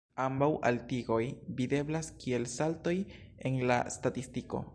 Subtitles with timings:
[0.21, 1.19] Ambaŭ altigoj
[1.59, 2.95] videblas kiel saltoj
[3.51, 4.69] en la statistiko.